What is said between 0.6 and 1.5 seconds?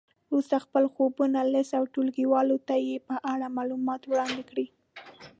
خپل ځوابونه